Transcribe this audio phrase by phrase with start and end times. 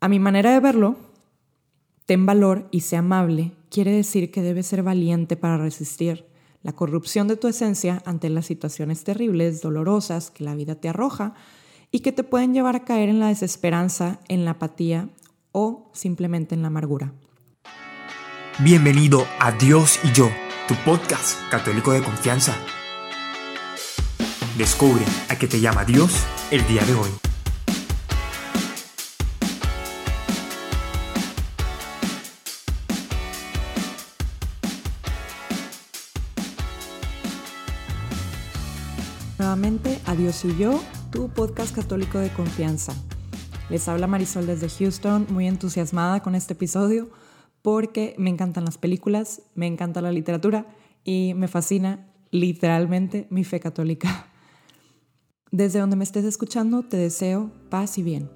[0.00, 0.96] A mi manera de verlo,
[2.06, 6.26] ten valor y sé amable quiere decir que debes ser valiente para resistir
[6.62, 11.34] la corrupción de tu esencia ante las situaciones terribles, dolorosas que la vida te arroja
[11.90, 15.08] y que te pueden llevar a caer en la desesperanza, en la apatía
[15.52, 17.12] o simplemente en la amargura.
[18.60, 20.28] Bienvenido a Dios y yo,
[20.68, 22.56] tu podcast católico de confianza.
[24.56, 27.27] Descubre a qué te llama Dios el día de hoy.
[40.18, 40.80] Adiós y yo,
[41.12, 42.92] tu podcast católico de confianza.
[43.70, 47.08] Les habla Marisol desde Houston, muy entusiasmada con este episodio
[47.62, 50.66] porque me encantan las películas, me encanta la literatura
[51.04, 54.26] y me fascina literalmente mi fe católica.
[55.52, 58.28] Desde donde me estés escuchando, te deseo paz y bien.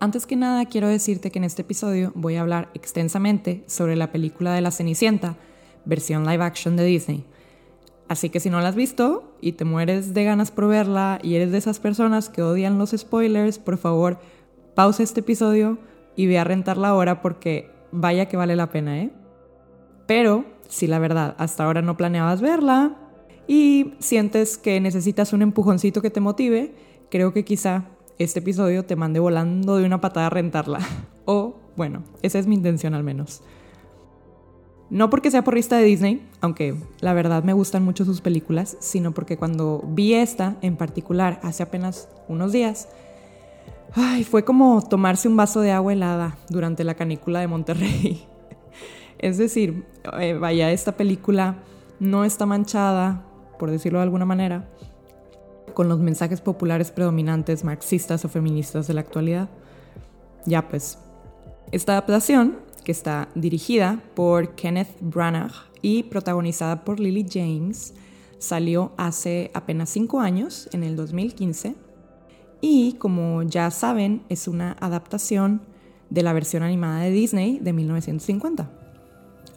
[0.00, 4.12] Antes que nada, quiero decirte que en este episodio voy a hablar extensamente sobre la
[4.12, 5.38] película de La Cenicienta,
[5.86, 7.24] versión live action de Disney.
[8.12, 11.36] Así que si no la has visto y te mueres de ganas por verla y
[11.36, 14.18] eres de esas personas que odian los spoilers, por favor,
[14.74, 15.78] pausa este episodio
[16.14, 19.10] y ve a rentarla ahora porque vaya que vale la pena, ¿eh?
[20.06, 22.98] Pero si la verdad hasta ahora no planeabas verla
[23.48, 26.74] y sientes que necesitas un empujoncito que te motive,
[27.10, 27.86] creo que quizá
[28.18, 30.80] este episodio te mande volando de una patada a rentarla.
[31.24, 33.42] O bueno, esa es mi intención al menos.
[34.92, 39.12] No porque sea porrista de Disney, aunque la verdad me gustan mucho sus películas, sino
[39.12, 42.90] porque cuando vi esta en particular hace apenas unos días,
[43.94, 48.26] ay, fue como tomarse un vaso de agua helada durante la canícula de Monterrey.
[49.18, 49.86] Es decir,
[50.20, 51.62] eh, vaya, esta película
[51.98, 53.24] no está manchada,
[53.58, 54.68] por decirlo de alguna manera,
[55.72, 59.48] con los mensajes populares predominantes marxistas o feministas de la actualidad.
[60.44, 60.98] Ya pues,
[61.70, 65.52] esta adaptación que está dirigida por Kenneth Branagh
[65.82, 67.94] y protagonizada por Lily James,
[68.38, 71.74] salió hace apenas cinco años, en el 2015,
[72.60, 75.62] y como ya saben, es una adaptación
[76.10, 78.70] de la versión animada de Disney de 1950.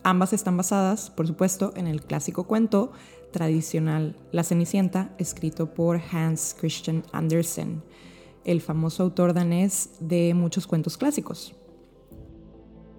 [0.03, 2.91] Ambas están basadas, por supuesto, en el clásico cuento
[3.31, 7.83] tradicional La Cenicienta, escrito por Hans Christian Andersen,
[8.43, 11.55] el famoso autor danés de muchos cuentos clásicos.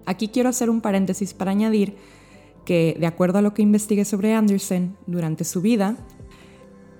[0.07, 1.97] Aquí quiero hacer un paréntesis para añadir
[2.65, 5.97] que, de acuerdo a lo que investigué sobre Andersen durante su vida,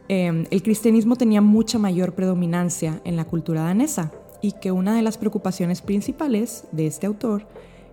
[0.10, 5.02] em, el cristianismo tenía mucha mayor predominancia en la cultura danesa y que una de
[5.02, 7.48] las preocupaciones principales de este autor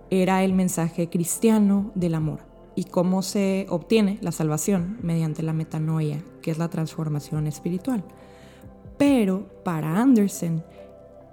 [0.09, 2.41] era el mensaje cristiano del amor
[2.75, 8.03] y cómo se obtiene la salvación mediante la metanoia, que es la transformación espiritual.
[8.97, 10.61] Pero para Andersen,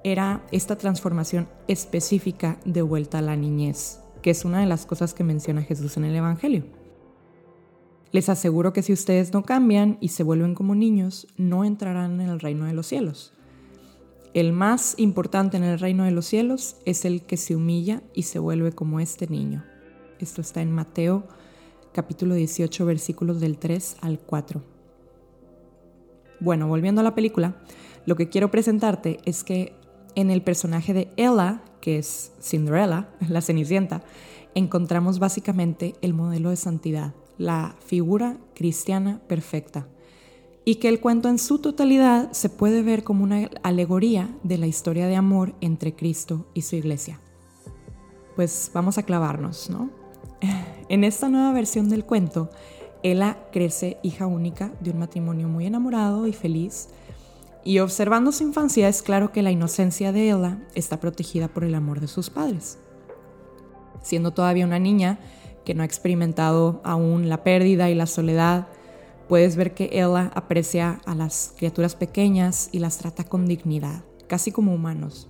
[0.05, 5.15] era esta transformación específica de vuelta a la niñez, que es una de las cosas
[5.15, 6.65] que menciona Jesús en el Evangelio.
[8.11, 12.29] Les aseguro que si ustedes no cambian y se vuelven como niños, no entrarán en
[12.29, 13.33] el reino de los cielos.
[14.35, 18.25] El más importante en el reino de los cielos es el que se humilla y
[18.25, 19.65] se vuelve como este niño.
[20.19, 21.27] Esto está en Mateo
[21.93, 24.63] capítulo 18 versículos del 3 al 4.
[26.41, 27.57] Bueno, volviendo a la película,
[28.07, 29.75] lo que quiero presentarte es que
[30.15, 34.03] en el personaje de Ella, que es Cinderella, la Cenicienta,
[34.55, 39.87] encontramos básicamente el modelo de santidad, la figura cristiana perfecta,
[40.65, 44.67] y que el cuento en su totalidad se puede ver como una alegoría de la
[44.67, 47.21] historia de amor entre Cristo y su iglesia.
[48.37, 49.91] Pues vamos a clavarnos, ¿no?
[50.89, 52.51] En esta nueva versión del cuento,
[53.03, 56.91] Ella crece hija única de un matrimonio muy enamorado y feliz,
[57.65, 61.75] y observando su infancia es claro que la inocencia de Ella está protegida por el
[61.75, 62.79] amor de sus padres.
[64.03, 65.21] Siendo todavía una niña
[65.65, 68.67] que no ha experimentado aún la pérdida y la soledad,
[69.29, 74.51] puedes ver que Ella aprecia a las criaturas pequeñas y las trata con dignidad, casi
[74.51, 75.29] como humanos.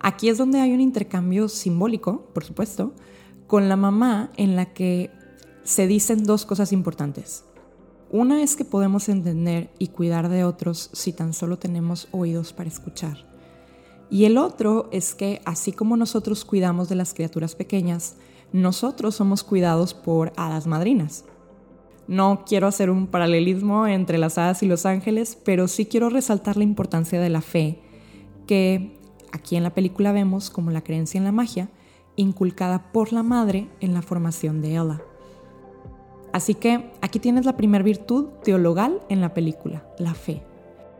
[0.00, 2.94] Aquí es donde hay un intercambio simbólico, por supuesto,
[3.46, 5.10] con la mamá en la que
[5.64, 7.44] se dicen dos cosas importantes.
[8.12, 12.68] Una es que podemos entender y cuidar de otros si tan solo tenemos oídos para
[12.68, 13.24] escuchar.
[14.10, 18.16] Y el otro es que así como nosotros cuidamos de las criaturas pequeñas,
[18.52, 21.24] nosotros somos cuidados por hadas madrinas.
[22.06, 26.58] No quiero hacer un paralelismo entre las hadas y los ángeles, pero sí quiero resaltar
[26.58, 27.80] la importancia de la fe,
[28.46, 29.00] que
[29.32, 31.70] aquí en la película vemos como la creencia en la magia,
[32.16, 35.02] inculcada por la madre en la formación de Ella.
[36.32, 40.42] Así que aquí tienes la primera virtud teologal en la película, la fe.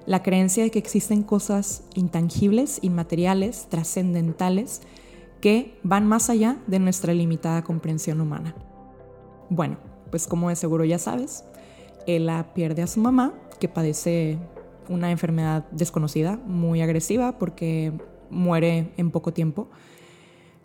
[0.06, 4.82] la creencia de que existen cosas intangibles, inmateriales, trascendentales,
[5.40, 8.55] que van más allá de nuestra limitada comprensión humana.
[9.49, 9.76] Bueno,
[10.11, 11.44] pues como de seguro ya sabes,
[12.06, 14.38] Ella pierde a su mamá, que padece
[14.88, 17.93] una enfermedad desconocida, muy agresiva, porque
[18.31, 19.69] muere en poco tiempo,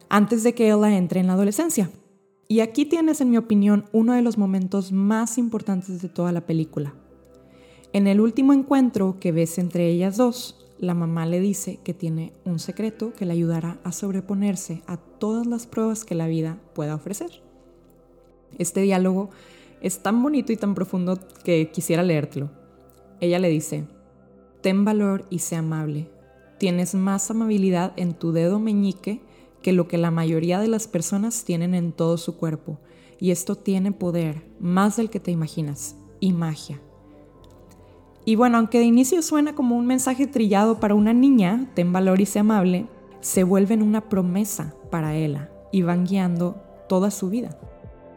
[0.09, 1.89] antes de que Ella entre en la adolescencia.
[2.47, 6.45] Y aquí tienes, en mi opinión, uno de los momentos más importantes de toda la
[6.45, 6.93] película.
[7.91, 12.31] En el último encuentro que ves entre ellas dos, la mamá le dice que tiene
[12.45, 16.95] un secreto que le ayudará a sobreponerse a todas las pruebas que la vida pueda
[16.95, 17.41] ofrecer.
[18.57, 19.29] Este diálogo
[19.81, 22.49] es tan bonito y tan profundo que quisiera leértelo.
[23.19, 23.85] Ella le dice,
[24.61, 26.09] ten valor y sé amable.
[26.59, 29.21] Tienes más amabilidad en tu dedo meñique
[29.67, 32.79] que lo que la mayoría de las personas tienen en todo su cuerpo.
[33.19, 36.79] Y esto tiene poder, más del que te imaginas, y magia.
[38.23, 42.21] Y bueno, aunque de inicio suena como un mensaje trillado para una niña, ten valor
[42.21, 42.85] y sé amable,
[43.19, 47.59] se vuelven una promesa para ella y van guiando toda su vida.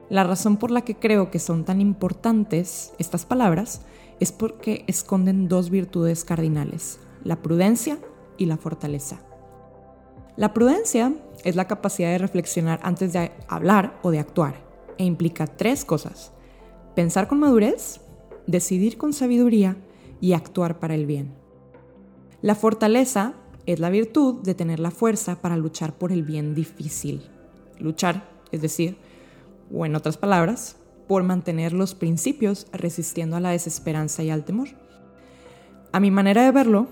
[0.09, 3.83] La razón por la que creo que son tan importantes estas palabras
[4.21, 7.99] es porque esconden dos virtudes cardinales, la prudencia
[8.39, 9.25] y la fortaleza.
[10.41, 11.13] La prudencia
[11.45, 14.55] es la capacidad de reflexionar antes de hablar o de actuar
[14.97, 16.33] e implica tres cosas.
[16.95, 18.01] Pensar con madurez,
[18.47, 19.77] decidir con sabiduría
[20.19, 21.35] y actuar para el bien.
[22.41, 23.35] La fortaleza
[23.67, 27.21] es la virtud de tener la fuerza para luchar por el bien difícil.
[27.79, 28.97] Luchar, es decir,
[29.71, 30.77] o en otras palabras,
[31.07, 34.69] por mantener los principios resistiendo a la desesperanza y al temor.
[35.93, 36.89] A mi manera de verlo,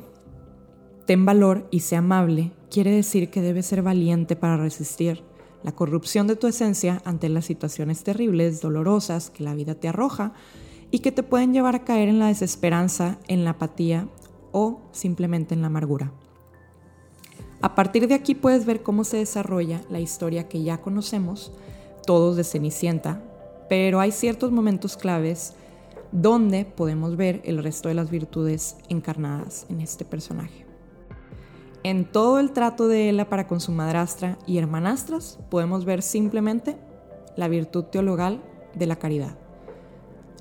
[1.08, 5.22] ten valor y sé amable quiere decir que debes ser valiente para resistir
[5.62, 10.34] la corrupción de tu esencia ante las situaciones terribles, dolorosas que la vida te arroja
[10.90, 14.06] y que te pueden llevar a caer en la desesperanza, en la apatía
[14.52, 16.12] o simplemente en la amargura.
[17.62, 21.52] A partir de aquí puedes ver cómo se desarrolla la historia que ya conocemos,
[22.05, 23.22] todos de Cenicienta,
[23.70, 25.55] pero hay ciertos momentos claves
[26.12, 30.68] donde podemos ver el resto de las virtudes encarnadas en este personaje.
[31.88, 36.76] En todo el trato de Ella para con su madrastra y hermanastras podemos ver simplemente
[37.35, 38.43] la virtud teologal
[38.75, 39.38] de la caridad.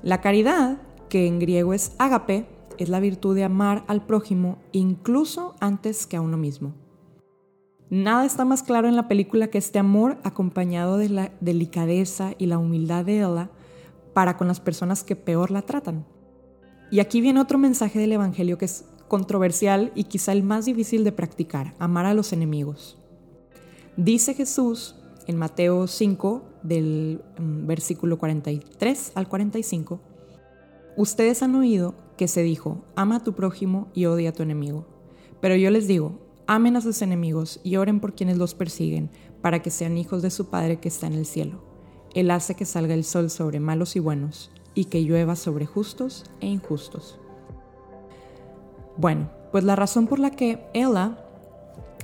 [0.02, 0.76] La caridad,
[1.08, 2.46] que en griego es ágape,
[2.76, 6.74] es la virtud de amar al prójimo incluso antes que a uno mismo.
[7.88, 12.44] Nada está más claro en la película que este amor acompañado de la delicadeza y
[12.44, 13.50] la humildad de Ella
[14.12, 16.04] para con las personas que peor la tratan.
[16.90, 21.04] Y aquí viene otro mensaje del Evangelio que es controversial y quizá el más difícil
[21.04, 22.96] de practicar, amar a los enemigos.
[23.96, 24.94] Dice Jesús
[25.26, 30.00] en Mateo 5, del mm, versículo 43 al 45,
[30.96, 34.84] Ustedes han oído que se dijo, ama a tu prójimo y odia a tu enemigo.
[35.40, 36.18] Pero yo les digo,
[36.48, 39.08] amen a sus enemigos y oren por quienes los persiguen,
[39.40, 41.62] para que sean hijos de su Padre que está en el cielo.
[42.14, 46.24] Él hace que salga el sol sobre malos y buenos, y que llueva sobre justos
[46.40, 47.20] e injustos.
[48.98, 51.16] Bueno, pues la razón por la que Ella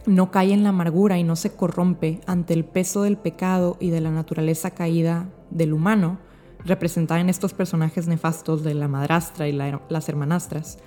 [0.06, 3.90] no cae en la amargura y no se corrompe ante el peso del pecado y
[3.90, 6.18] de la naturaleza caída del humano,
[6.64, 10.78] representada en estos personajes nefastos de la madrastra y las hermanastras,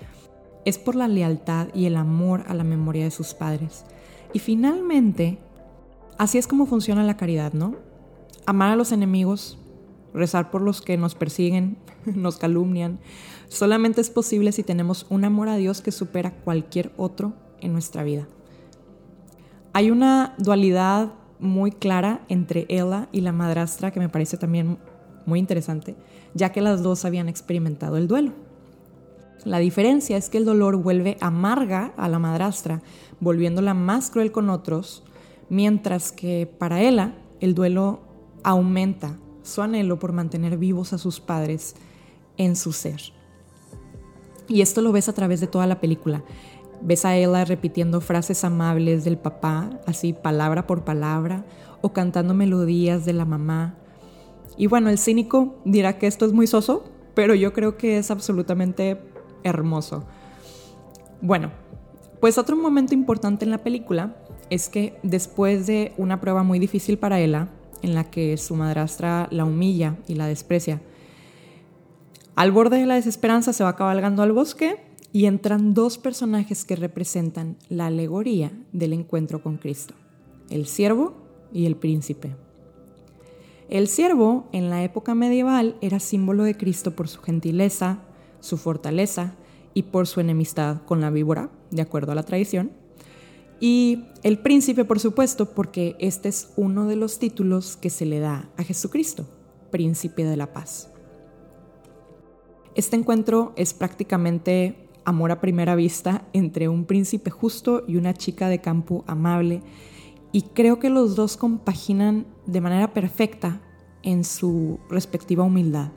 [0.64, 3.84] es por la lealtad y el amor a la memoria de sus padres.
[4.32, 5.40] Y finalmente,
[6.18, 7.76] así es como funciona la caridad, ¿no?
[8.46, 9.60] Amar a los enemigos,
[10.18, 13.00] rezar por los que nos persiguen, nos calumnian,
[13.48, 18.04] solamente es posible si tenemos un amor a Dios que supera cualquier otro en nuestra
[18.04, 18.28] vida.
[19.74, 24.80] Hay una dualidad muy clara entre Ella y la madrastra que me parece también
[25.26, 25.96] muy interesante,
[26.34, 28.32] ya que las dos habían experimentado el duelo.
[29.44, 32.82] La diferencia es que el dolor vuelve amarga a la madrastra,
[33.20, 35.04] volviéndola más cruel con otros,
[35.50, 38.02] mientras que para Ella el duelo
[38.44, 39.18] aumenta
[39.48, 41.76] su anhelo por mantener vivos a sus padres
[42.38, 43.02] en su ser.
[44.48, 46.24] Y esto lo ves a través de toda la película.
[46.82, 51.46] Ves a Ella repitiendo frases amables del papá, así palabra por palabra,
[51.82, 53.76] o cantando melodías de la mamá.
[54.58, 58.12] Y bueno, el cínico dirá que esto es muy soso, pero yo creo que es
[58.12, 59.02] absolutamente
[59.44, 60.06] hermoso.
[61.22, 61.52] Bueno,
[62.20, 64.16] pues otro momento importante en la película
[64.50, 67.50] es que después de una prueba muy difícil para Ella,
[67.82, 70.82] en la que su madrastra la humilla y la desprecia,
[72.36, 74.78] al borde de la desesperanza se va cabalgando al bosque
[75.12, 79.96] y entran dos personajes que representan la alegoría del encuentro con Cristo,
[80.52, 81.16] el siervo
[81.52, 82.36] y el príncipe.
[83.70, 88.00] El siervo en la época medieval era símbolo de Cristo por su gentileza,
[88.40, 89.34] su fortaleza
[89.74, 92.72] y por su enemistad con la víbora, de acuerdo a la tradición.
[93.60, 98.20] Y el príncipe, por supuesto, porque este es uno de los títulos que se le
[98.20, 99.26] da a Jesucristo,
[99.72, 100.92] príncipe de la paz.
[102.76, 108.50] Este encuentro es prácticamente amor a primera vista entre un príncipe justo y una chica
[108.50, 109.64] de campo amable,
[110.32, 113.62] y creo que los dos compaginan de manera perfecta
[114.04, 115.92] en su respectiva humildad.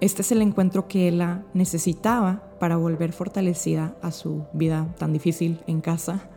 [0.00, 5.60] Este es el encuentro que ella necesitaba para volver fortalecida a su vida tan difícil
[5.66, 6.30] en casa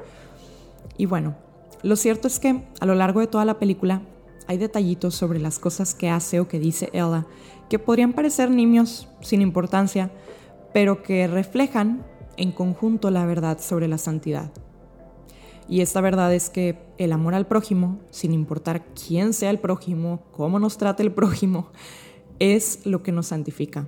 [0.98, 1.36] y bueno,
[1.84, 4.02] lo cierto es que a lo largo de toda la película
[4.48, 7.26] hay detallitos sobre las cosas que hace o que dice Ella
[7.70, 10.12] que podrían parecer niños sin importancia,
[10.74, 14.52] pero que reflejan en conjunto la verdad sobre la santidad.
[15.70, 20.22] Y esta verdad es que el amor al prójimo, sin importar quién sea el prójimo,
[20.34, 21.70] cómo nos trate el prójimo,
[22.40, 23.88] es lo que nos santifica.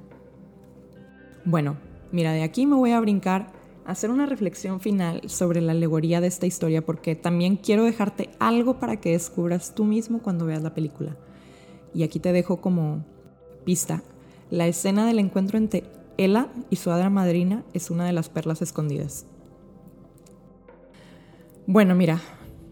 [1.44, 1.76] Bueno,
[2.14, 3.52] mira, de aquí me voy a brincar
[3.86, 8.80] hacer una reflexión final sobre la alegoría de esta historia porque también quiero dejarte algo
[8.80, 11.18] para que descubras tú mismo cuando veas la película.
[11.94, 13.06] Y aquí te dejo como
[13.66, 14.04] pista.
[14.50, 15.84] La escena del encuentro entre
[16.18, 19.25] Ella y su hada madrina es una de las perlas escondidas.
[21.66, 22.22] Bueno, mira,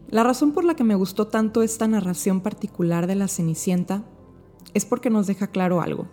[0.10, 4.04] la razón por la que me gustó tanto esta narración particular de la Cenicienta
[4.74, 6.08] es porque nos deja claro algo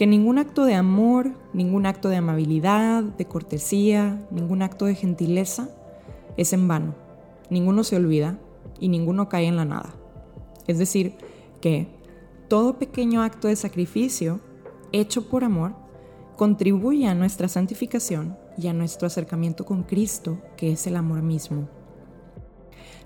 [0.00, 5.68] que ningún acto de amor, ningún acto de amabilidad, de cortesía, ningún acto de gentileza
[6.38, 6.94] es en vano.
[7.50, 8.38] Ninguno se olvida
[8.78, 9.94] y ninguno cae en la nada.
[10.66, 11.16] Es decir,
[11.60, 11.86] que
[12.48, 14.40] todo pequeño acto de sacrificio
[14.90, 15.74] hecho por amor
[16.34, 21.68] contribuye a nuestra santificación y a nuestro acercamiento con Cristo, que es el amor mismo.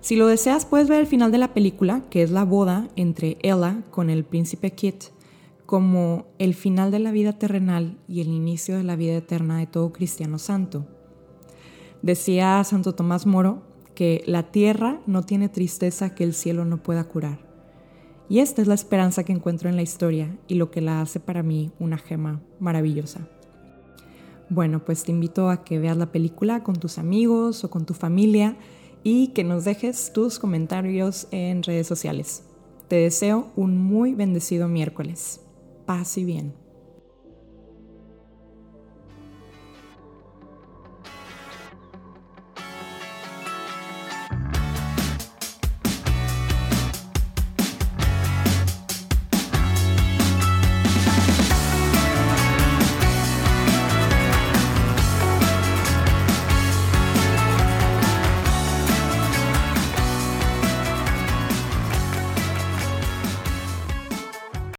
[0.00, 3.36] Si lo deseas, puedes ver el final de la película, que es la boda entre
[3.42, 5.06] Ella con el príncipe Kit
[5.66, 9.66] como el final de la vida terrenal y el inicio de la vida eterna de
[9.66, 10.86] todo cristiano santo.
[12.02, 13.62] Decía Santo Tomás Moro
[13.94, 17.38] que la tierra no tiene tristeza que el cielo no pueda curar.
[18.28, 21.20] Y esta es la esperanza que encuentro en la historia y lo que la hace
[21.20, 23.28] para mí una gema maravillosa.
[24.50, 27.94] Bueno, pues te invito a que veas la película con tus amigos o con tu
[27.94, 28.56] familia
[29.02, 32.44] y que nos dejes tus comentarios en redes sociales.
[32.88, 35.43] Te deseo un muy bendecido miércoles
[35.84, 36.63] paz bien.